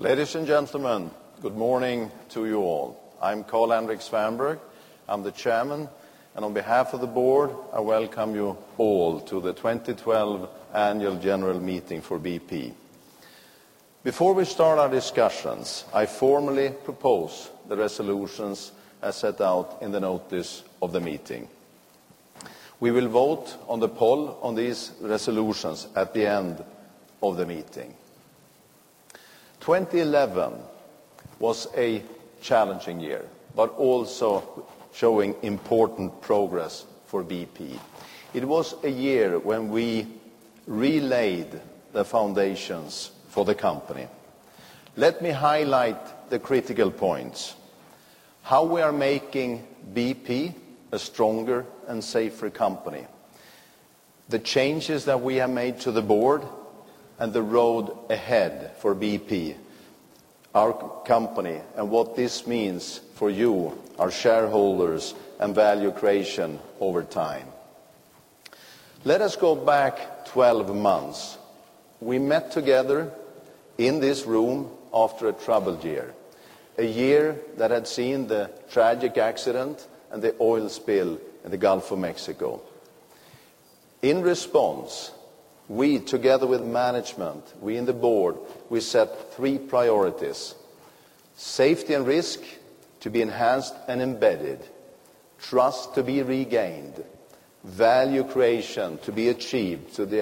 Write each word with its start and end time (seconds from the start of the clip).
Ladies 0.00 0.34
and 0.34 0.46
gentlemen, 0.46 1.10
good 1.42 1.54
morning 1.54 2.10
to 2.30 2.46
you 2.46 2.60
all. 2.60 2.98
I'm 3.20 3.44
Carl-Henric 3.44 3.98
Svanberg. 3.98 4.58
I'm 5.06 5.22
the 5.22 5.30
chairman, 5.30 5.90
and 6.34 6.42
on 6.42 6.54
behalf 6.54 6.94
of 6.94 7.02
the 7.02 7.06
board, 7.06 7.50
I 7.70 7.80
welcome 7.80 8.34
you 8.34 8.56
all 8.78 9.20
to 9.20 9.42
the 9.42 9.52
2012 9.52 10.48
annual 10.72 11.16
general 11.16 11.60
meeting 11.60 12.00
for 12.00 12.18
BP. 12.18 12.72
Before 14.02 14.32
we 14.32 14.46
start 14.46 14.78
our 14.78 14.88
discussions, 14.88 15.84
I 15.92 16.06
formally 16.06 16.70
propose 16.70 17.50
the 17.68 17.76
resolutions 17.76 18.72
as 19.02 19.16
set 19.16 19.42
out 19.42 19.82
in 19.82 19.92
the 19.92 20.00
notice 20.00 20.62
of 20.80 20.92
the 20.92 21.00
meeting. 21.00 21.46
We 22.80 22.90
will 22.90 23.08
vote 23.08 23.54
on 23.68 23.80
the 23.80 23.88
poll 23.88 24.38
on 24.40 24.54
these 24.54 24.92
resolutions 25.02 25.88
at 25.94 26.14
the 26.14 26.26
end 26.26 26.64
of 27.22 27.36
the 27.36 27.44
meeting. 27.44 27.94
2011 29.60 30.54
was 31.38 31.68
a 31.76 32.02
challenging 32.40 32.98
year, 32.98 33.24
but 33.54 33.76
also 33.76 34.66
showing 34.92 35.34
important 35.42 36.20
progress 36.20 36.86
for 37.06 37.22
BP. 37.22 37.78
It 38.32 38.44
was 38.44 38.74
a 38.84 38.88
year 38.88 39.38
when 39.38 39.70
we 39.70 40.06
relaid 40.66 41.60
the 41.92 42.04
foundations 42.04 43.10
for 43.28 43.44
the 43.44 43.54
company. 43.54 44.06
Let 44.96 45.22
me 45.22 45.30
highlight 45.30 46.30
the 46.30 46.38
critical 46.38 46.90
points. 46.90 47.54
How 48.42 48.64
we 48.64 48.80
are 48.80 48.92
making 48.92 49.66
BP 49.92 50.54
a 50.92 50.98
stronger 50.98 51.66
and 51.86 52.02
safer 52.02 52.50
company. 52.50 53.06
The 54.28 54.38
changes 54.38 55.04
that 55.04 55.20
we 55.20 55.36
have 55.36 55.50
made 55.50 55.80
to 55.80 55.92
the 55.92 56.02
board 56.02 56.42
and 57.20 57.34
the 57.34 57.42
road 57.42 57.96
ahead 58.08 58.72
for 58.78 58.94
BP, 58.94 59.54
our 60.54 60.72
company, 61.04 61.60
and 61.76 61.90
what 61.90 62.16
this 62.16 62.46
means 62.46 63.00
for 63.14 63.30
you, 63.30 63.78
our 63.98 64.10
shareholders, 64.10 65.14
and 65.38 65.54
value 65.54 65.92
creation 65.92 66.58
over 66.80 67.04
time. 67.04 67.46
Let 69.04 69.20
us 69.20 69.36
go 69.36 69.54
back 69.54 70.26
12 70.26 70.74
months. 70.74 71.38
We 72.00 72.18
met 72.18 72.52
together 72.52 73.12
in 73.76 74.00
this 74.00 74.24
room 74.24 74.70
after 74.92 75.28
a 75.28 75.32
troubled 75.32 75.84
year, 75.84 76.14
a 76.78 76.84
year 76.84 77.38
that 77.58 77.70
had 77.70 77.86
seen 77.86 78.26
the 78.26 78.50
tragic 78.70 79.18
accident 79.18 79.86
and 80.10 80.22
the 80.22 80.34
oil 80.40 80.68
spill 80.70 81.18
in 81.44 81.50
the 81.50 81.58
Gulf 81.58 81.90
of 81.90 81.98
Mexico. 81.98 82.62
In 84.02 84.22
response, 84.22 85.12
we, 85.70 86.00
together 86.00 86.48
with 86.48 86.64
management, 86.64 87.44
we 87.60 87.76
in 87.76 87.86
the 87.86 87.92
board, 87.92 88.36
we 88.70 88.80
set 88.80 89.32
three 89.34 89.56
priorities. 89.56 90.56
Safety 91.36 91.94
and 91.94 92.04
risk 92.04 92.40
to 92.98 93.08
be 93.08 93.22
enhanced 93.22 93.76
and 93.86 94.02
embedded, 94.02 94.58
trust 95.38 95.94
to 95.94 96.02
be 96.02 96.22
regained, 96.22 97.04
value 97.62 98.24
creation 98.24 98.98
to 98.98 99.12
be 99.12 99.28
achieved 99.28 99.90
through 99.90 100.06
the 100.06 100.20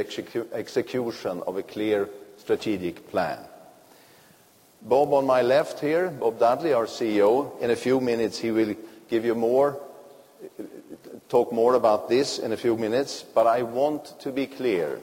execution 0.53 1.43
of 1.47 1.57
a 1.57 1.63
clear 1.63 2.11
strategic 2.37 3.09
plan. 3.09 3.39
Bob 4.83 5.15
on 5.15 5.27
my 5.27 5.41
left 5.41 5.81
here, 5.81 6.11
Bob 6.11 6.39
Dudley, 6.39 6.75
our 6.75 6.85
CEO, 6.85 7.59
in 7.63 7.71
a 7.71 7.77
few 7.77 8.01
minutes 8.01 8.37
he 8.37 8.51
will 8.51 8.77
give 9.09 9.25
you 9.25 9.35
more, 9.35 9.81
talk 11.31 11.55
more 11.55 11.73
about 11.73 12.11
this 12.11 12.39
in 12.39 12.53
a 12.53 12.57
few 12.59 12.77
minutes, 12.77 13.25
but 13.35 13.47
I 13.47 13.63
want 13.63 14.21
to 14.21 14.31
be 14.31 14.47
clear 14.47 15.01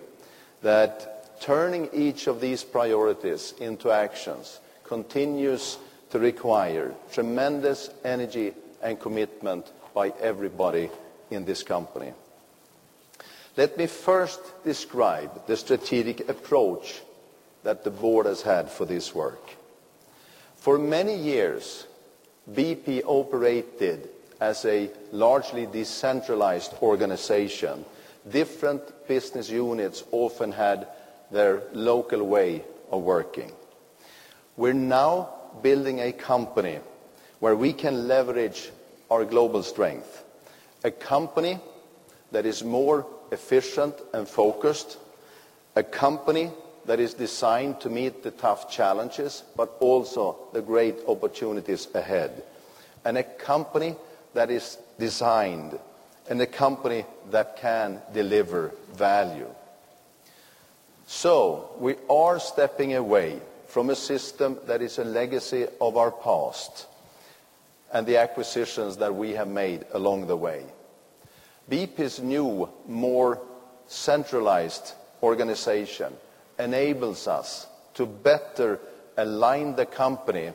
that 0.66 1.39
turning 1.39 1.88
each 1.94 2.25
of 2.25 2.41
these 2.41 2.63
priorities 2.63 3.53
into 3.59 3.91
actions 3.91 4.59
continues 4.83 5.77
to 6.09 6.17
require 6.17 6.91
tremendous 7.11 7.91
energy 8.03 8.52
and 8.81 8.99
commitment 8.99 9.72
by 9.94 10.09
everybody 10.19 10.89
in 11.30 11.45
this 11.45 11.61
company. 11.61 12.12
Let 13.56 13.78
me 13.78 13.85
first 13.85 14.39
describe 14.63 15.45
the 15.45 15.56
strategic 15.56 16.28
approach 16.29 17.00
that 17.62 17.84
the 17.84 17.91
board 17.91 18.25
has 18.25 18.41
had 18.41 18.72
for 18.72 18.85
this 18.85 19.13
work. 19.13 19.47
For 20.56 20.79
many 20.79 21.16
years, 21.16 21.85
BP 22.51 23.03
operated 23.06 24.09
as 24.41 24.66
a 24.66 24.89
largely 25.12 25.68
decentralized 25.68 26.73
organization. 26.81 27.85
Different 28.30 29.08
business 29.08 29.50
units 29.50 30.03
often 30.12 30.52
had 30.52 30.88
their 31.31 31.63
local 31.74 32.24
way 32.24 32.63
of 32.91 33.02
working. 33.02 33.52
We're 34.58 34.74
now 34.74 35.30
building 35.62 36.00
a 36.00 36.12
company 36.12 36.80
where 37.40 37.56
we 37.56 37.74
can 37.74 38.08
leverage 38.08 38.72
our 39.12 39.25
global 39.25 39.63
strength, 39.63 40.24
a 40.84 40.91
company 40.91 41.59
that 42.31 42.46
is 42.46 42.63
more 42.63 43.06
efficient 43.31 43.96
and 44.13 44.28
focused, 44.28 44.97
a 45.75 45.84
company 45.84 46.52
that 46.86 47.00
is 47.00 47.13
designed 47.13 47.81
to 47.81 47.90
meet 47.90 48.24
the 48.24 48.31
tough 48.31 48.72
challenges, 48.72 49.44
but 49.56 49.75
also 49.80 50.38
the 50.53 50.62
great 50.62 50.96
opportunities 51.07 51.88
ahead, 51.94 52.44
and 53.03 53.18
a 53.18 53.24
company 53.24 53.96
that 54.34 54.50
is 54.50 54.78
designed 55.00 55.78
and 56.30 56.41
a 56.41 56.47
company 56.47 57.06
that 57.31 57.58
can 57.58 58.02
deliver 58.13 58.72
value. 58.94 59.50
So 61.08 61.72
we 61.80 61.96
are 62.09 62.40
stepping 62.40 62.96
away 62.96 63.40
from 63.68 63.90
a 63.90 63.96
system 63.96 64.58
that 64.66 64.81
is 64.81 64.97
a 64.97 65.03
legacy 65.03 65.68
of 65.80 65.97
our 65.97 66.12
past 66.12 66.88
and 67.91 68.08
the 68.08 68.18
acquisitions 68.18 68.97
that 68.97 69.13
we 69.13 69.31
have 69.31 69.47
made 69.47 69.86
along 69.94 70.28
the 70.28 70.36
way. 70.36 70.63
BP's 71.69 72.22
new, 72.22 72.69
more 72.88 73.42
centralized 73.88 74.94
organization 75.22 76.13
enables 76.57 77.28
us 77.28 77.68
to 77.94 78.06
better 78.06 78.80
align 79.18 79.75
the 79.75 79.86
company 79.86 80.52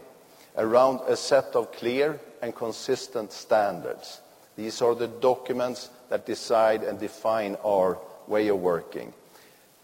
around 0.57 1.01
a 1.07 1.17
set 1.17 1.55
of 1.55 1.73
clear 1.73 2.19
and 2.43 2.55
consistent 2.55 3.33
standards. 3.33 4.21
These 4.60 4.82
are 4.82 4.94
the 4.94 5.09
documents 5.09 5.88
that 6.10 6.26
decide 6.26 6.82
and 6.82 7.00
define 7.00 7.56
our 7.65 7.97
way 8.26 8.48
of 8.48 8.60
working. 8.60 9.15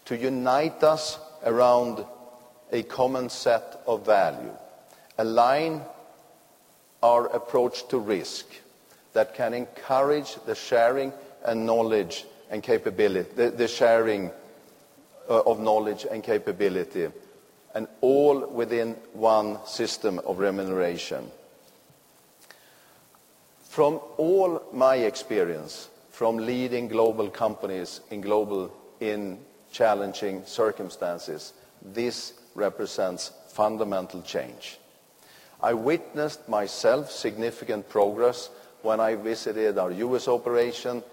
To 0.05 0.15
unite 0.15 0.83
us 0.83 1.17
around 1.43 2.05
a 2.71 2.83
common 2.83 3.29
set 3.29 3.81
of 3.87 4.05
value, 4.05 4.53
align 5.17 5.81
our 7.01 7.25
approach 7.25 7.87
to 7.87 7.97
risk 7.97 8.45
that 9.13 9.33
can 9.33 9.55
encourage 9.55 10.35
the 10.45 10.53
sharing 10.53 11.11
and 11.43 11.65
knowledge 11.65 12.25
and 12.51 12.61
capability, 12.61 13.31
the, 13.35 13.49
the 13.49 13.67
sharing 13.67 14.29
uh, 15.27 15.39
of 15.39 15.59
knowledge 15.59 16.05
and 16.05 16.23
capability, 16.23 17.07
and 17.73 17.87
all 18.01 18.45
within 18.45 18.91
one 19.13 19.57
system 19.65 20.19
of 20.19 20.37
remuneration. 20.37 21.31
From 23.77 23.99
all 24.17 24.63
my 24.73 24.95
experience 24.95 25.89
from 26.09 26.37
leading 26.37 26.87
global 26.87 27.29
companies 27.29 28.01
in 28.09 28.21
global 28.21 28.71
in 28.99 29.37
challenging 29.71 30.43
circumstances, 30.47 31.53
this 31.83 32.33
represents 32.55 33.33
fundamental 33.49 34.23
change. 34.23 34.79
I 35.61 35.73
witnessed 35.73 36.49
myself 36.49 37.11
significant 37.11 37.87
progress 37.87 38.49
when 38.81 38.99
I 38.99 39.13
visited 39.13 39.77
our 39.77 39.91
US 39.91 40.27
operation, 40.27 41.03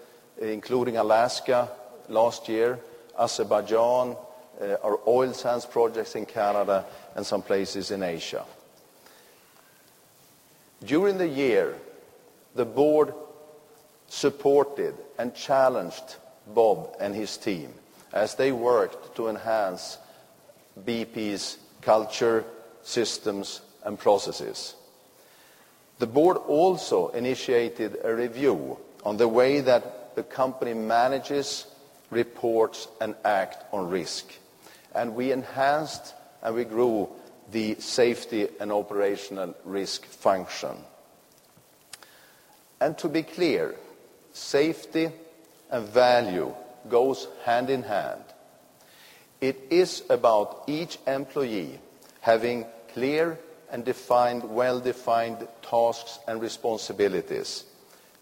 including 0.41 0.97
Alaska 0.97 1.69
last 2.09 2.49
year, 2.49 2.79
Azerbaijan, 3.15 4.15
uh, 4.59 4.77
our 4.83 4.99
oil 5.05 5.33
sands 5.33 5.67
projects 5.67 6.15
in 6.15 6.25
Canada, 6.25 6.83
and 7.15 7.23
some 7.23 7.43
places 7.43 7.91
in 7.91 8.01
Asia. 8.01 8.43
During 10.83 11.19
the 11.19 11.27
year, 11.27 11.75
the 12.55 12.65
board 12.65 13.13
supported 14.07 14.95
and 15.19 15.35
challenged 15.35 16.15
Bob 16.47 16.95
and 16.99 17.13
his 17.13 17.37
team 17.37 17.73
as 18.13 18.35
they 18.35 18.51
worked 18.51 19.15
to 19.17 19.27
enhance 19.27 19.97
BP's 20.85 21.57
culture, 21.81 22.45
systems, 22.81 23.61
and 23.83 23.99
processes. 23.99 24.75
The 25.99 26.07
board 26.07 26.37
also 26.37 27.09
initiated 27.09 27.97
a 28.03 28.13
review 28.13 28.77
on 29.05 29.17
the 29.17 29.27
way 29.27 29.61
that 29.61 30.15
the 30.15 30.23
company 30.23 30.73
manages, 30.73 31.67
reports, 32.09 32.87
and 32.99 33.15
acts 33.23 33.57
on 33.71 33.89
risk. 33.89 34.25
And 34.93 35.15
we 35.15 35.31
enhanced 35.31 36.13
and 36.41 36.55
we 36.55 36.63
grew 36.63 37.09
the 37.51 37.75
safety 37.75 38.47
and 38.59 38.71
operational 38.71 39.55
risk 39.63 40.05
function. 40.05 40.75
And 42.79 42.97
to 42.99 43.07
be 43.07 43.23
clear, 43.23 43.75
safety 44.33 45.09
and 45.71 45.87
value 45.87 46.53
goes 46.89 47.27
hand 47.43 47.69
in 47.69 47.83
hand. 47.83 48.23
It 49.41 49.67
is 49.69 50.03
about 50.09 50.63
each 50.67 50.97
employee 51.07 51.79
having 52.21 52.65
clear 52.93 53.37
and 53.71 53.83
defined, 53.83 54.43
well-defined 54.43 55.47
tasks 55.61 56.19
and 56.27 56.41
responsibilities, 56.41 57.63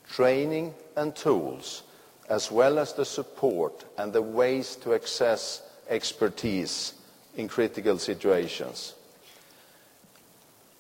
training 0.10 0.74
and 0.96 1.16
tools, 1.16 1.84
as 2.30 2.52
well 2.52 2.80
as 2.80 2.94
the 2.94 3.06
support 3.06 3.86
and 3.98 4.14
the 4.14 4.22
ways 4.22 4.76
to 4.78 4.94
access 4.94 5.62
expertise 5.90 6.94
in 7.36 7.48
critical 7.48 7.98
situations. 7.98 8.94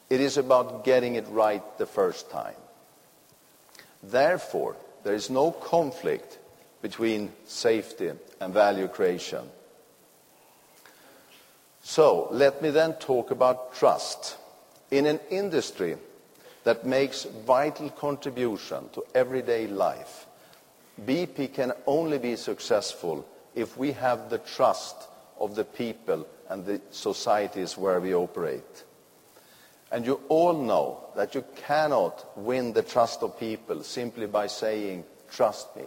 It 0.09 0.21
is 0.21 0.37
about 0.37 0.83
getting 0.85 1.15
it 1.15 1.25
right 1.29 1.63
the 1.77 1.85
first 1.85 2.29
time. 2.29 2.55
Therefore, 4.03 4.75
there 5.03 5.13
is 5.13 5.29
no 5.29 5.51
conflict 5.51 6.37
between 6.81 7.31
safety 7.45 8.11
and 8.39 8.53
value 8.53 8.87
creation. 8.87 9.49
So 11.81 12.27
let 12.31 12.61
me 12.61 12.69
then 12.69 12.93
talk 12.93 13.31
about 13.31 13.75
trust. 13.75 14.37
In 14.91 15.05
an 15.05 15.19
industry 15.29 15.97
that 16.63 16.85
makes 16.85 17.23
vital 17.23 17.89
contribution 17.89 18.89
to 18.93 19.03
everyday 19.15 19.67
life, 19.67 20.25
BP 21.05 21.53
can 21.53 21.73
only 21.87 22.19
be 22.19 22.35
successful 22.35 23.25
if 23.55 23.77
we 23.77 23.91
have 23.93 24.29
the 24.29 24.37
trust 24.37 24.95
of 25.39 25.55
the 25.55 25.65
people 25.65 26.27
and 26.49 26.65
the 26.65 26.81
societies 26.91 27.77
where 27.77 27.99
we 27.99 28.13
operate. 28.13 28.83
And 29.93 30.07
you 30.07 30.21
all 30.27 30.53
know 30.53 31.01
that 31.15 31.35
you 31.35 31.43
cannot 31.67 32.35
win 32.35 32.73
the 32.73 32.81
trust 32.81 33.21
of 33.21 33.39
people 33.39 33.83
simply 33.83 34.25
by 34.25 34.47
saying, 34.47 35.03
trust 35.31 35.75
me. 35.75 35.83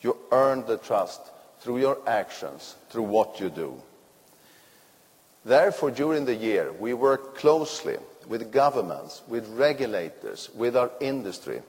You 0.00 0.16
earn 0.32 0.64
the 0.66 0.78
trust 0.78 1.20
through 1.60 1.80
your 1.80 1.98
actions, 2.06 2.74
through 2.88 3.02
what 3.02 3.40
you 3.40 3.50
do. 3.50 3.82
Therefore, 5.44 5.90
during 5.90 6.24
the 6.24 6.34
year, 6.34 6.72
we 6.72 6.94
work 6.94 7.36
closely 7.36 7.98
with 8.26 8.50
governments, 8.50 9.20
with 9.28 9.46
regulators, 9.48 10.48
with 10.54 10.74
our 10.74 10.90
industry, 11.02 11.60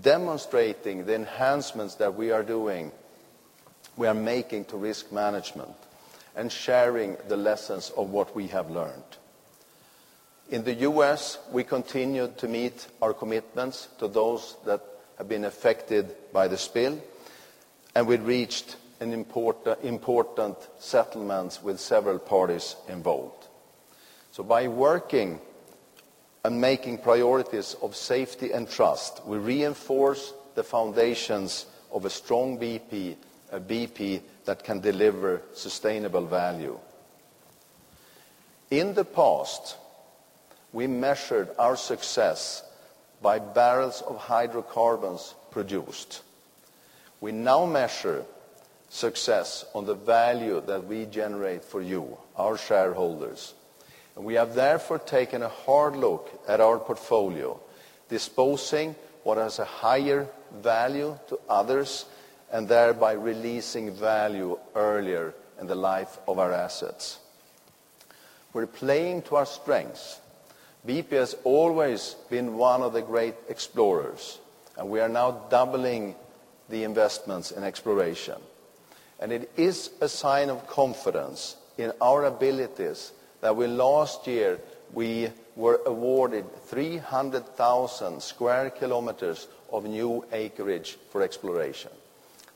demonstrating 0.00 1.06
the 1.06 1.16
enhancements 1.16 1.96
that 1.96 2.14
we 2.14 2.30
are 2.30 2.44
doing, 2.44 2.92
we 3.96 4.06
are 4.06 4.14
making 4.14 4.66
to 4.66 4.76
risk 4.76 5.10
management, 5.10 5.74
and 6.36 6.52
sharing 6.52 7.16
the 7.26 7.36
lessons 7.36 7.90
of 7.96 8.10
what 8.10 8.36
we 8.36 8.46
have 8.46 8.70
learned. 8.70 9.16
In 10.50 10.64
the 10.64 10.74
U.S., 10.74 11.38
we 11.52 11.62
continued 11.62 12.36
to 12.38 12.48
meet 12.48 12.88
our 13.00 13.14
commitments 13.14 13.86
to 14.00 14.08
those 14.08 14.56
that 14.66 14.82
have 15.16 15.28
been 15.28 15.44
affected 15.44 16.16
by 16.32 16.48
the 16.48 16.58
spill, 16.58 17.00
and 17.94 18.04
we 18.04 18.16
reached 18.16 18.76
an 18.98 19.12
important, 19.12 20.56
settlements 20.80 21.62
with 21.62 21.78
several 21.78 22.18
parties 22.18 22.74
involved. 22.88 23.46
So 24.32 24.42
by 24.42 24.66
working 24.66 25.38
and 26.44 26.60
making 26.60 26.98
priorities 26.98 27.76
of 27.80 27.94
safety 27.94 28.50
and 28.50 28.68
trust, 28.68 29.24
we 29.24 29.38
reinforce 29.38 30.34
the 30.56 30.64
foundations 30.64 31.66
of 31.92 32.04
a 32.04 32.10
strong 32.10 32.58
BP, 32.58 33.14
a 33.52 33.60
BP 33.60 34.20
that 34.46 34.64
can 34.64 34.80
deliver 34.80 35.42
sustainable 35.54 36.26
value. 36.26 36.76
In 38.70 38.94
the 38.94 39.04
past, 39.04 39.76
we 40.72 40.86
measured 40.86 41.48
our 41.58 41.76
success 41.76 42.62
by 43.22 43.38
barrels 43.38 44.02
of 44.02 44.16
hydrocarbons 44.16 45.34
produced. 45.50 46.22
We 47.20 47.32
now 47.32 47.66
measure 47.66 48.24
success 48.88 49.64
on 49.74 49.84
the 49.84 49.94
value 49.94 50.62
that 50.66 50.86
we 50.86 51.06
generate 51.06 51.64
for 51.64 51.82
you, 51.82 52.16
our 52.36 52.56
shareholders. 52.56 53.54
We 54.16 54.34
have 54.34 54.54
therefore 54.54 54.98
taken 54.98 55.42
a 55.42 55.48
hard 55.48 55.96
look 55.96 56.42
at 56.48 56.60
our 56.60 56.78
portfolio, 56.78 57.60
disposing 58.08 58.94
what 59.22 59.38
has 59.38 59.58
a 59.58 59.64
higher 59.64 60.26
value 60.62 61.18
to 61.28 61.38
others 61.48 62.06
and 62.52 62.68
thereby 62.68 63.12
releasing 63.12 63.94
value 63.94 64.58
earlier 64.74 65.34
in 65.60 65.66
the 65.66 65.74
life 65.74 66.18
of 66.26 66.38
our 66.38 66.52
assets. 66.52 67.18
We're 68.52 68.66
playing 68.66 69.22
to 69.22 69.36
our 69.36 69.46
strengths 69.46 70.19
BP 70.86 71.10
has 71.10 71.36
always 71.44 72.16
been 72.30 72.56
one 72.56 72.82
of 72.82 72.92
the 72.92 73.02
great 73.02 73.34
explorers, 73.48 74.38
and 74.78 74.88
we 74.88 75.00
are 75.00 75.08
now 75.08 75.32
doubling 75.50 76.14
the 76.70 76.84
investments 76.84 77.50
in 77.50 77.64
exploration. 77.64 78.36
And 79.18 79.32
it 79.32 79.50
is 79.56 79.90
a 80.00 80.08
sign 80.08 80.48
of 80.48 80.66
confidence 80.66 81.56
in 81.76 81.92
our 82.00 82.24
abilities 82.24 83.12
that 83.42 83.56
last 83.56 84.26
year 84.26 84.58
we 84.94 85.30
were 85.56 85.80
awarded 85.84 86.46
300,000 86.66 88.22
square 88.22 88.70
kilometers 88.70 89.48
of 89.70 89.84
new 89.84 90.24
acreage 90.32 90.96
for 91.10 91.22
exploration. 91.22 91.90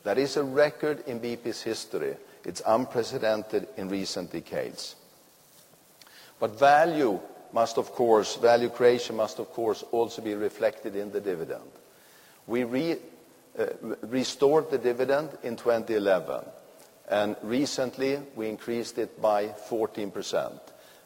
That 0.05 0.19
is 0.19 0.37
a 0.37 0.45
record 0.45 1.05
in 1.07 1.21
BP's 1.21 1.63
history. 1.63 2.17
It's 2.45 2.63
unprecedented 2.67 3.69
in 3.77 3.89
recent 3.89 4.33
decades. 4.33 4.97
But 6.39 6.59
value 6.59 7.21
must 7.55 7.79
of 7.79 7.93
course, 7.93 8.35
value 8.37 8.69
creation 8.69 9.17
must 9.17 9.39
of 9.39 9.51
course 9.53 9.85
also 9.93 10.21
be 10.21 10.35
reflected 10.35 10.97
in 10.97 11.13
the 11.13 11.21
dividend. 11.21 11.71
We 12.49 12.65
uh, 13.57 13.67
restored 14.03 14.71
the 14.71 14.79
dividend 14.79 15.31
in 15.45 15.57
2011 15.57 16.45
and 17.09 17.37
recently 17.43 18.19
we 18.35 18.49
increased 18.49 18.99
it 18.99 19.23
by 19.23 19.47
14%. 19.71 20.59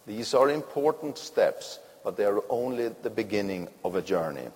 These 0.07 0.33
are 0.33 0.49
important 0.49 1.19
steps, 1.19 1.79
but 2.03 2.17
they 2.17 2.25
are 2.25 2.43
only 2.49 2.89
the 2.89 3.11
beginning 3.11 3.69
of 3.85 3.95
a 3.95 4.01
journey. 4.01 4.49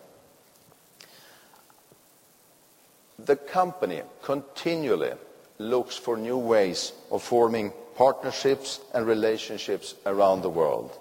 The 3.19 3.37
company 3.37 4.01
continually 4.23 5.13
looks 5.59 5.97
for 5.99 6.17
new 6.17 6.39
ways 6.39 6.93
of 7.11 7.23
forming 7.23 7.75
partnerships 7.97 8.81
and 8.95 9.07
relationships 9.07 9.95
around 10.07 10.41
the 10.41 10.49
world. 10.49 10.99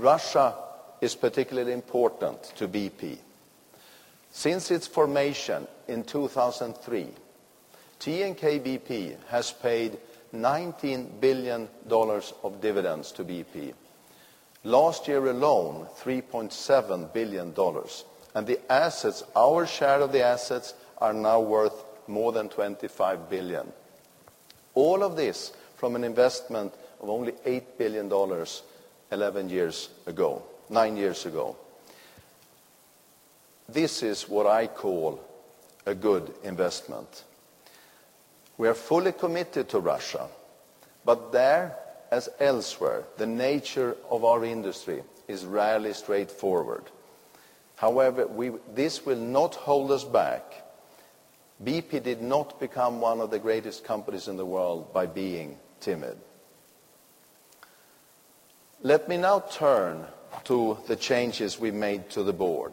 Russia 0.00 0.54
is 1.00 1.14
particularly 1.14 1.72
important 1.72 2.42
to 2.56 2.68
BP. 2.68 3.18
Since 4.30 4.70
its 4.70 4.86
formation 4.86 5.66
in 5.88 6.04
2003, 6.04 7.06
TNK-BP 8.00 9.16
has 9.28 9.52
paid 9.52 9.96
$19 10.34 11.20
billion 11.20 11.68
of 11.90 12.60
dividends 12.60 13.12
to 13.12 13.24
BP. 13.24 13.72
Last 14.64 15.08
year 15.08 15.26
alone, 15.26 15.86
$3.7 16.00 17.12
billion. 17.12 17.54
And 18.34 18.46
the 18.46 18.60
assets, 18.70 19.22
our 19.34 19.66
share 19.66 20.00
of 20.00 20.12
the 20.12 20.22
assets, 20.22 20.74
are 20.98 21.14
now 21.14 21.40
worth 21.40 21.84
more 22.06 22.32
than 22.32 22.48
25 22.48 23.30
billion. 23.30 23.72
All 24.74 25.02
of 25.02 25.16
this 25.16 25.52
from 25.76 25.96
an 25.96 26.04
investment 26.04 26.74
of 27.00 27.08
only 27.08 27.32
$8 27.32 27.62
billion 27.78 28.10
11 29.10 29.48
years 29.48 29.90
ago, 30.06 30.42
nine 30.68 30.96
years 30.96 31.26
ago. 31.26 31.56
This 33.68 34.02
is 34.02 34.28
what 34.28 34.46
I 34.46 34.66
call 34.66 35.20
a 35.84 35.94
good 35.94 36.32
investment. 36.44 37.24
We 38.58 38.68
are 38.68 38.74
fully 38.74 39.12
committed 39.12 39.68
to 39.70 39.80
Russia, 39.80 40.28
but 41.04 41.32
there, 41.32 41.76
as 42.10 42.28
elsewhere, 42.40 43.04
the 43.16 43.26
nature 43.26 43.96
of 44.10 44.24
our 44.24 44.44
industry 44.44 45.02
is 45.28 45.44
rarely 45.44 45.92
straightforward. 45.92 46.84
However, 47.76 48.26
we, 48.26 48.52
this 48.74 49.04
will 49.04 49.18
not 49.18 49.54
hold 49.54 49.90
us 49.90 50.04
back. 50.04 50.42
BP 51.62 52.02
did 52.02 52.22
not 52.22 52.58
become 52.58 53.00
one 53.00 53.20
of 53.20 53.30
the 53.30 53.38
greatest 53.38 53.84
companies 53.84 54.28
in 54.28 54.36
the 54.36 54.46
world 54.46 54.92
by 54.92 55.06
being 55.06 55.56
timid. 55.80 56.16
Let 58.82 59.08
me 59.08 59.16
now 59.16 59.40
turn 59.40 60.04
to 60.44 60.78
the 60.86 60.96
changes 60.96 61.58
we 61.58 61.70
made 61.70 62.10
to 62.10 62.22
the 62.22 62.32
board. 62.32 62.72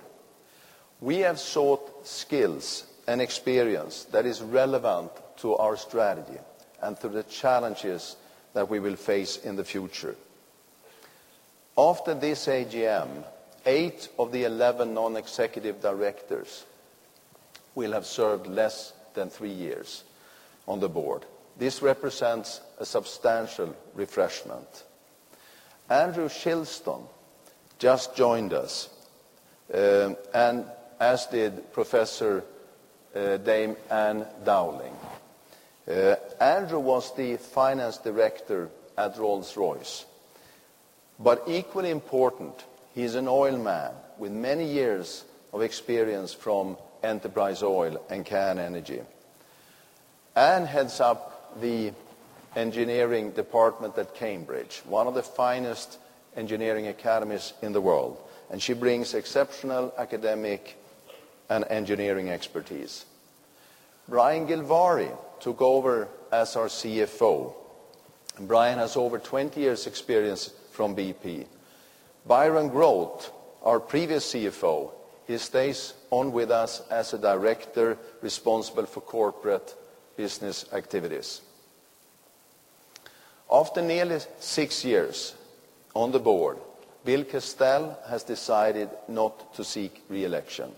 We 0.99 1.19
have 1.19 1.39
sought 1.39 2.05
skills 2.05 2.85
and 3.07 3.21
experience 3.21 4.05
that 4.05 4.25
is 4.25 4.41
relevant 4.41 5.11
to 5.37 5.55
our 5.55 5.77
strategy 5.77 6.39
and 6.81 6.99
to 6.99 7.07
the 7.07 7.23
challenges 7.23 8.17
that 8.53 8.69
we 8.69 8.79
will 8.79 8.95
face 8.95 9.37
in 9.37 9.55
the 9.55 9.63
future. 9.63 10.15
After 11.77 12.13
this 12.13 12.47
AGM, 12.47 13.23
eight 13.65 14.09
of 14.19 14.31
the 14.31 14.43
11 14.43 14.93
non-executive 14.93 15.81
directors 15.81 16.65
will 17.75 17.93
have 17.93 18.05
served 18.05 18.45
less 18.47 18.93
than 19.13 19.29
three 19.29 19.51
years 19.51 20.03
on 20.67 20.79
the 20.79 20.89
board. 20.89 21.25
This 21.57 21.81
represents 21.81 22.61
a 22.79 22.85
substantial 22.85 23.75
refreshment. 23.95 24.83
Andrew 25.93 26.27
Shilston 26.27 27.03
just 27.77 28.15
joined 28.15 28.51
us, 28.51 28.89
uh, 29.71 30.15
and 30.33 30.65
as 30.99 31.27
did 31.27 31.71
Professor 31.71 32.43
uh, 33.15 33.37
Dame 33.37 33.75
Anne 33.91 34.25
Dowling. 34.43 34.95
Uh, 35.87 36.15
Andrew 36.41 36.79
was 36.79 37.15
the 37.15 37.37
finance 37.37 37.99
director 37.99 38.69
at 38.97 39.19
Rolls-Royce. 39.19 40.05
But 41.19 41.43
equally 41.45 41.91
important, 41.91 42.55
he 42.95 43.03
is 43.03 43.13
an 43.13 43.27
oil 43.27 43.59
man 43.59 43.91
with 44.17 44.31
many 44.31 44.65
years 44.65 45.23
of 45.53 45.61
experience 45.61 46.33
from 46.33 46.75
Enterprise 47.03 47.61
Oil 47.61 48.03
and 48.09 48.25
Cairn 48.25 48.57
Energy, 48.57 49.01
and 50.35 50.65
heads 50.65 50.99
up 50.99 51.61
the 51.61 51.93
engineering 52.55 53.31
department 53.31 53.97
at 53.97 54.15
Cambridge, 54.15 54.81
one 54.85 55.07
of 55.07 55.13
the 55.13 55.23
finest 55.23 55.97
engineering 56.35 56.87
academies 56.87 57.53
in 57.61 57.73
the 57.73 57.81
world. 57.81 58.17
And 58.49 58.61
she 58.61 58.73
brings 58.73 59.13
exceptional 59.13 59.93
academic 59.97 60.77
and 61.49 61.65
engineering 61.69 62.29
expertise. 62.29 63.05
Brian 64.07 64.47
Gilvary 64.47 65.15
took 65.39 65.61
over 65.61 66.07
as 66.31 66.55
our 66.55 66.67
CFO. 66.67 67.53
Brian 68.41 68.79
has 68.79 68.97
over 68.97 69.19
20 69.19 69.59
years' 69.59 69.87
experience 69.87 70.51
from 70.71 70.95
BP. 70.95 71.45
Byron 72.25 72.69
Grote, 72.69 73.31
our 73.63 73.79
previous 73.79 74.33
CFO, 74.33 74.91
he 75.27 75.37
stays 75.37 75.93
on 76.09 76.31
with 76.31 76.51
us 76.51 76.81
as 76.89 77.13
a 77.13 77.17
director 77.17 77.97
responsible 78.21 78.85
for 78.85 79.01
corporate 79.01 79.75
business 80.17 80.65
activities. 80.73 81.41
After 83.53 83.83
nearly 83.83 84.19
six 84.39 84.83
years 84.83 85.35
on 85.93 86.11
the 86.11 86.19
board, 86.19 86.57
Bill 87.05 87.23
Castell 87.23 87.99
has 88.07 88.23
decided 88.23 88.89
not 89.07 89.53
to 89.53 89.63
seek 89.63 90.01
re-election. 90.09 90.71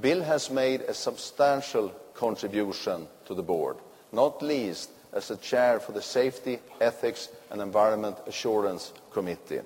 Bill 0.00 0.22
has 0.22 0.50
made 0.50 0.80
a 0.80 0.94
substantial 0.94 1.90
contribution 2.14 3.06
to 3.26 3.34
the 3.34 3.42
board, 3.42 3.76
not 4.10 4.40
least 4.40 4.88
as 5.12 5.28
the 5.28 5.36
chair 5.36 5.78
for 5.78 5.92
the 5.92 6.00
Safety, 6.00 6.60
Ethics 6.80 7.28
and 7.50 7.60
Environment 7.60 8.16
Assurance 8.26 8.94
Committee. 9.12 9.60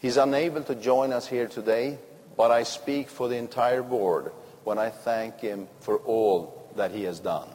He's 0.00 0.16
unable 0.16 0.64
to 0.64 0.74
join 0.74 1.12
us 1.12 1.28
here 1.28 1.46
today, 1.46 1.96
but 2.36 2.50
I 2.50 2.64
speak 2.64 3.08
for 3.08 3.28
the 3.28 3.36
entire 3.36 3.84
board 3.84 4.32
when 4.64 4.78
I 4.78 4.90
thank 4.90 5.38
him 5.38 5.68
for 5.78 5.98
all 5.98 6.72
that 6.74 6.90
he 6.90 7.04
has 7.04 7.20
done. 7.20 7.48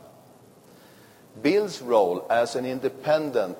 Bill's 1.41 1.81
role 1.81 2.25
as 2.29 2.55
an 2.55 2.65
independent 2.65 3.57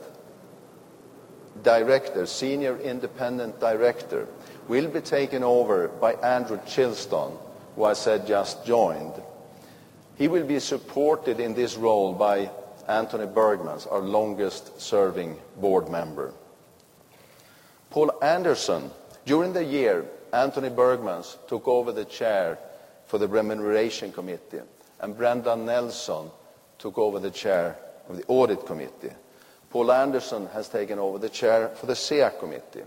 director, 1.64 2.26
senior 2.26 2.78
independent 2.80 3.60
director, 3.60 4.28
will 4.68 4.88
be 4.88 5.02
taken 5.02 5.44
over 5.44 5.88
by 5.88 6.14
Andrew 6.14 6.60
Shilston, 6.66 7.38
who 7.76 7.84
I 7.86 7.94
said 7.94 8.28
just 8.28 8.66
joined. 8.66 9.14
He 10.18 10.28
will 10.28 10.46
be 10.46 10.60
supported 10.60 11.40
in 11.40 11.54
this 11.54 11.76
role 11.76 12.14
by 12.14 12.52
Antony 12.88 13.26
Burgmans, 13.26 13.92
our 13.92 14.02
longest 14.02 14.80
serving 14.80 15.38
board 15.58 15.90
member. 15.90 16.34
Paul 17.90 18.12
Anderson, 18.22 18.92
during 19.26 19.54
the 19.54 19.64
year, 19.64 20.06
Antony 20.34 20.70
Burgmans 20.70 21.38
took 21.48 21.68
over 21.68 21.92
the 21.92 22.06
chair 22.06 22.58
for 23.08 23.18
the 23.18 23.28
Remuneration 23.28 24.12
Committee, 24.12 24.62
and 25.00 25.18
Brendan 25.18 25.66
Nelson 25.66 26.30
took 26.82 26.98
over 26.98 27.20
the 27.20 27.32
chair 27.32 27.78
of 28.10 28.18
the 28.18 28.26
Audit 28.28 28.66
Committee. 28.66 29.14
Paul 29.70 29.92
Anderson 29.92 30.48
has 30.48 30.68
taken 30.68 31.00
over 31.00 31.18
the 31.18 31.30
chair 31.30 31.70
for 31.70 31.86
the 31.86 31.94
SEAC 31.94 32.40
Committee. 32.40 32.84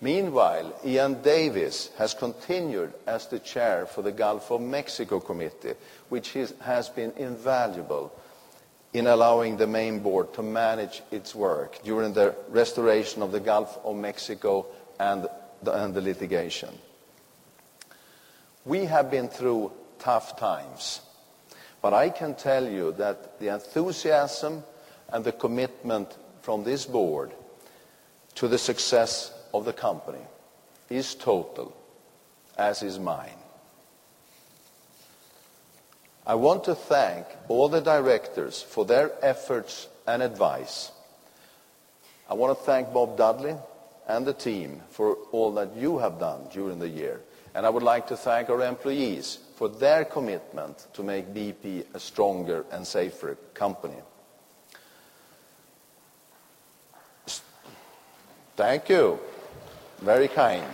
Meanwhile, 0.00 0.74
Ian 0.84 1.22
Davis 1.22 1.90
has 1.96 2.12
continued 2.12 2.92
as 3.06 3.28
the 3.28 3.38
chair 3.38 3.86
for 3.86 4.02
the 4.02 4.10
Gulf 4.10 4.50
of 4.50 4.60
Mexico 4.60 5.20
Committee, 5.20 5.74
which 6.08 6.32
has 6.32 6.88
been 6.88 7.12
invaluable 7.16 8.12
in 8.92 9.06
allowing 9.06 9.56
the 9.56 9.66
main 9.66 10.00
board 10.00 10.34
to 10.34 10.42
manage 10.42 11.02
its 11.12 11.34
work 11.34 11.78
during 11.84 12.12
the 12.14 12.34
restoration 12.48 13.22
of 13.22 13.30
the 13.30 13.40
Gulf 13.40 13.78
of 13.84 13.94
Mexico 13.94 14.66
and 14.98 15.28
the, 15.62 15.72
and 15.72 15.94
the 15.94 16.00
litigation. 16.00 16.70
We 18.64 18.86
have 18.86 19.10
been 19.10 19.28
through 19.28 19.70
tough 20.00 20.36
times, 20.36 21.00
I 21.84 22.10
can 22.10 22.34
tell 22.34 22.68
you 22.68 22.92
that 22.92 23.40
the 23.40 23.48
enthusiasm 23.48 24.62
and 25.12 25.24
the 25.24 25.32
commitment 25.32 26.16
from 26.40 26.64
this 26.64 26.86
board 26.86 27.32
to 28.36 28.48
the 28.48 28.58
success 28.58 29.32
of 29.52 29.64
the 29.64 29.72
company 29.72 30.24
is 30.88 31.14
total, 31.14 31.76
as 32.56 32.82
is 32.82 32.98
mine. 32.98 33.38
I 36.24 36.36
want 36.36 36.64
to 36.64 36.74
thank 36.74 37.26
all 37.48 37.68
the 37.68 37.80
directors 37.80 38.62
for 38.62 38.84
their 38.84 39.10
efforts 39.22 39.88
and 40.06 40.22
advice. 40.22 40.92
I 42.30 42.34
want 42.34 42.56
to 42.56 42.64
thank 42.64 42.92
Bob 42.92 43.16
Dudley 43.16 43.56
and 44.06 44.24
the 44.24 44.32
team 44.32 44.82
for 44.90 45.16
all 45.32 45.52
that 45.54 45.76
you 45.76 45.98
have 45.98 46.20
done 46.20 46.42
during 46.52 46.78
the 46.78 46.88
year. 46.88 47.20
And 47.54 47.66
I 47.66 47.70
would 47.70 47.82
like 47.82 48.06
to 48.06 48.16
thank 48.16 48.50
our 48.50 48.62
employees 48.62 49.38
for 49.54 49.68
their 49.68 50.04
commitment 50.04 50.86
to 50.94 51.02
make 51.02 51.34
BP 51.34 51.84
a 51.94 52.00
stronger 52.00 52.64
and 52.72 52.86
safer 52.86 53.36
company. 53.54 53.96
Thank 58.56 58.88
you. 58.88 59.18
Very 60.00 60.28
kind. 60.28 60.64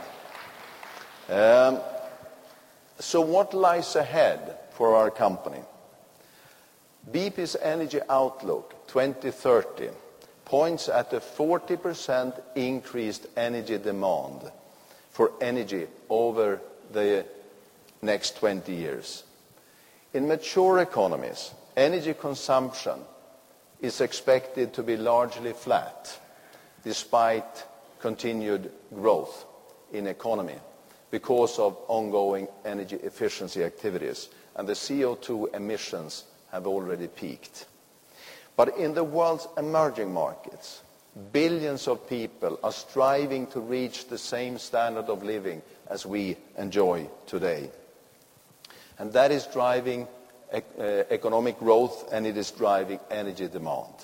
Um, 1.29 1.81
so 2.99 3.21
what 3.21 3.55
lies 3.55 3.95
ahead 3.95 4.59
for 4.73 4.97
our 4.97 5.11
company? 5.11 5.61
BP's 7.11 7.57
Energy 7.57 8.01
Outlook 8.09 8.87
2030 8.89 9.91
points 10.45 10.89
at 10.89 11.13
a 11.13 11.21
40% 11.21 12.41
increased 12.55 13.27
energy 13.37 13.79
demand 13.79 14.51
for 15.11 15.33
energy 15.41 15.87
over 16.09 16.61
the 16.93 17.25
next 18.03 18.37
20 18.37 18.73
years. 18.73 19.25
In 20.15 20.29
mature 20.29 20.79
economies, 20.79 21.53
energy 21.77 22.15
consumption 22.15 22.99
is 23.81 24.01
expected 24.01 24.73
to 24.75 24.83
be 24.83 24.97
largely 24.97 25.53
flat 25.53 26.19
despite 26.85 27.65
continued 28.01 28.71
growth 28.95 29.45
in 29.93 30.07
economy 30.07 30.57
because 31.11 31.59
of 31.59 31.77
ongoing 31.89 32.49
energy 32.65 32.97
efficiency 32.97 33.65
activities, 33.65 34.29
and 34.57 34.69
the 34.69 34.75
CO2 34.75 35.55
emissions 35.55 36.25
have 36.53 36.67
already 36.67 37.09
peaked. 37.09 37.67
But 38.57 38.77
in 38.77 38.95
the 38.95 39.05
world's 39.05 39.49
emerging 39.57 40.13
markets, 40.13 40.83
billions 41.33 41.89
of 41.89 42.09
people 42.09 42.59
are 42.63 42.73
striving 42.73 43.47
to 43.49 43.61
reach 43.61 44.09
the 44.09 44.19
same 44.19 44.59
standard 44.59 45.07
of 45.07 45.23
living 45.23 45.63
as 45.89 46.05
we 46.05 46.37
enjoy 46.59 47.09
today. 47.27 47.71
And 48.99 49.13
that 49.13 49.31
is 49.31 49.47
driving 49.47 50.09
uh, 50.53 50.61
economic 51.11 51.59
growth 51.59 52.13
and 52.13 52.27
it 52.27 52.37
is 52.37 52.51
driving 52.51 53.01
energy 53.11 53.49
demand. 53.49 53.95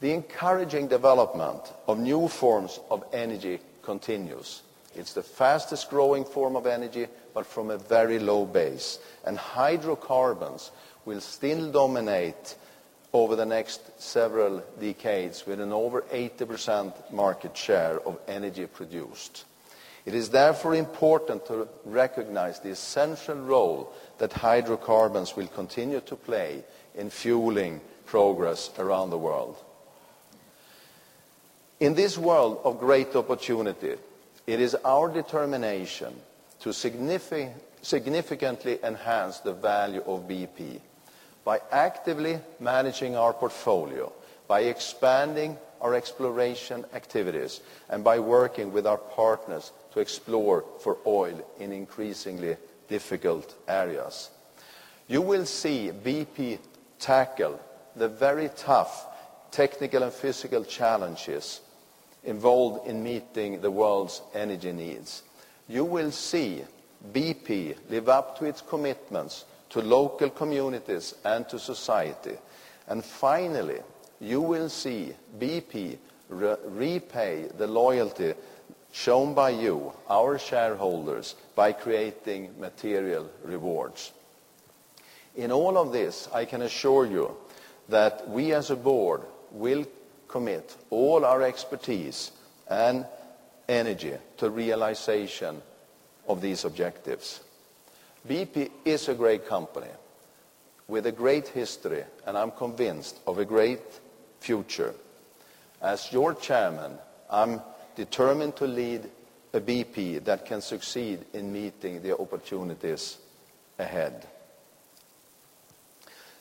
The 0.00 0.12
encouraging 0.12 0.88
development 0.88 1.62
of 1.88 1.98
new 1.98 2.28
forms 2.28 2.80
of 2.90 3.04
energy 3.12 3.60
continues. 3.82 4.62
It's 4.94 5.14
the 5.14 5.22
fastest 5.22 5.90
growing 5.90 6.24
form 6.24 6.56
of 6.56 6.66
energy, 6.66 7.06
but 7.34 7.46
from 7.46 7.70
a 7.70 7.78
very 7.78 8.18
low 8.18 8.44
base. 8.44 8.98
And 9.24 9.38
hydrocarbons 9.38 10.70
will 11.04 11.20
still 11.20 11.70
dominate 11.70 12.56
over 13.12 13.36
the 13.36 13.46
next 13.46 13.80
several 14.00 14.62
decades 14.80 15.46
with 15.46 15.60
an 15.60 15.72
over 15.72 16.02
80% 16.02 17.12
market 17.12 17.56
share 17.56 18.00
of 18.00 18.18
energy 18.28 18.66
produced. 18.66 19.44
It 20.06 20.14
is 20.14 20.30
therefore 20.30 20.74
important 20.76 21.44
to 21.46 21.66
recognize 21.84 22.60
the 22.60 22.70
essential 22.70 23.34
role 23.34 23.92
that 24.18 24.32
hydrocarbons 24.32 25.34
will 25.36 25.48
continue 25.48 26.00
to 26.02 26.14
play 26.14 26.62
in 26.94 27.10
fueling 27.10 27.80
progress 28.06 28.70
around 28.78 29.10
the 29.10 29.18
world. 29.18 29.56
In 31.80 31.94
this 31.94 32.16
world 32.16 32.60
of 32.62 32.78
great 32.78 33.16
opportunity, 33.16 33.96
it 34.46 34.60
is 34.60 34.76
our 34.84 35.12
determination 35.12 36.14
to 36.60 36.72
significantly 36.72 38.78
enhance 38.84 39.40
the 39.40 39.52
value 39.52 40.04
of 40.06 40.28
BP 40.28 40.78
by 41.44 41.60
actively 41.72 42.38
managing 42.60 43.16
our 43.16 43.32
portfolio, 43.32 44.12
by 44.46 44.60
expanding 44.60 45.58
our 45.80 45.94
exploration 45.94 46.84
activities, 46.94 47.60
and 47.90 48.04
by 48.04 48.20
working 48.20 48.72
with 48.72 48.86
our 48.86 48.98
partners 48.98 49.72
to 49.96 50.02
explore 50.02 50.62
for 50.80 50.98
oil 51.06 51.40
in 51.58 51.72
increasingly 51.72 52.54
difficult 52.86 53.54
areas. 53.66 54.28
You 55.08 55.22
will 55.22 55.46
see 55.46 55.90
BP 55.90 56.58
tackle 56.98 57.58
the 57.96 58.06
very 58.06 58.50
tough 58.58 59.06
technical 59.50 60.02
and 60.02 60.12
physical 60.12 60.64
challenges 60.64 61.62
involved 62.24 62.86
in 62.86 63.02
meeting 63.02 63.62
the 63.62 63.70
world's 63.70 64.20
energy 64.34 64.70
needs. 64.70 65.22
You 65.66 65.86
will 65.86 66.10
see 66.10 66.62
BP 67.10 67.76
live 67.88 68.10
up 68.10 68.38
to 68.38 68.44
its 68.44 68.60
commitments 68.60 69.46
to 69.70 69.80
local 69.80 70.28
communities 70.28 71.14
and 71.24 71.48
to 71.48 71.58
society. 71.58 72.36
And 72.86 73.02
finally, 73.02 73.78
you 74.20 74.42
will 74.42 74.68
see 74.68 75.14
BP 75.38 75.96
re- 76.28 76.56
repay 76.66 77.48
the 77.56 77.66
loyalty 77.66 78.34
shown 78.96 79.34
by 79.34 79.50
you, 79.50 79.92
our 80.08 80.38
shareholders, 80.38 81.34
by 81.54 81.70
creating 81.70 82.58
material 82.58 83.28
rewards. 83.44 84.10
In 85.36 85.52
all 85.52 85.76
of 85.76 85.92
this, 85.92 86.30
I 86.32 86.46
can 86.46 86.62
assure 86.62 87.04
you 87.04 87.36
that 87.90 88.26
we 88.30 88.54
as 88.54 88.70
a 88.70 88.76
board 88.76 89.20
will 89.52 89.84
commit 90.28 90.74
all 90.88 91.26
our 91.26 91.42
expertise 91.42 92.32
and 92.70 93.04
energy 93.68 94.14
to 94.38 94.48
realization 94.48 95.60
of 96.26 96.40
these 96.40 96.64
objectives. 96.64 97.40
BP 98.26 98.70
is 98.86 99.10
a 99.10 99.14
great 99.14 99.46
company 99.46 99.92
with 100.88 101.04
a 101.04 101.12
great 101.12 101.48
history, 101.48 102.04
and 102.26 102.38
I'm 102.38 102.50
convinced 102.50 103.18
of 103.26 103.38
a 103.38 103.44
great 103.44 103.82
future. 104.40 104.94
As 105.82 106.10
your 106.10 106.32
chairman, 106.34 106.92
I'm 107.30 107.60
determined 107.96 108.54
to 108.56 108.66
lead 108.66 109.08
a 109.52 109.60
BP 109.60 110.24
that 110.24 110.44
can 110.44 110.60
succeed 110.60 111.24
in 111.32 111.52
meeting 111.52 112.02
the 112.02 112.16
opportunities 112.16 113.18
ahead. 113.78 114.26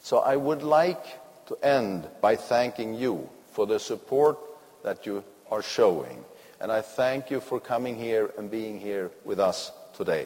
So 0.01 0.19
I 0.19 0.35
would 0.35 0.61
like 0.61 1.03
to 1.47 1.57
end 1.63 2.07
by 2.21 2.35
thanking 2.35 2.93
you 2.93 3.29
for 3.51 3.65
the 3.65 3.79
support 3.79 4.37
that 4.83 5.05
you 5.05 5.23
are 5.49 5.61
showing. 5.61 6.23
And 6.59 6.71
I 6.71 6.81
thank 6.81 7.31
you 7.31 7.39
for 7.39 7.59
coming 7.59 7.95
here 7.95 8.31
and 8.37 8.49
being 8.49 8.79
here 8.79 9.11
with 9.23 9.39
us 9.39 9.71
today. 9.93 10.23